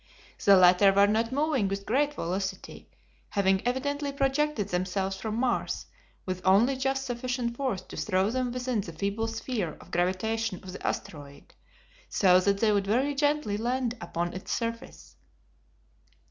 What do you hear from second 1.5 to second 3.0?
with great velocity,